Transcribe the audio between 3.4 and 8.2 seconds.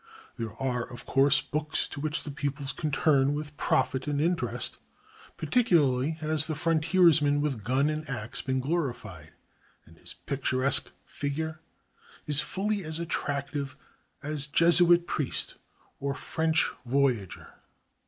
profit and interest. Particularly has the frontiersman with gun and